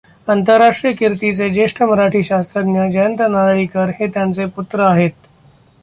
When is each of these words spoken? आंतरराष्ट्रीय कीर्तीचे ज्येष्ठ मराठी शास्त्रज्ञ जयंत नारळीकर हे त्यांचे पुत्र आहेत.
आंतरराष्ट्रीय 0.27 0.93
कीर्तीचे 0.93 1.49
ज्येष्ठ 1.49 1.81
मराठी 1.83 2.23
शास्त्रज्ञ 2.23 2.87
जयंत 2.89 3.21
नारळीकर 3.29 3.91
हे 3.99 4.07
त्यांचे 4.07 4.45
पुत्र 4.47 4.83
आहेत. 4.83 5.11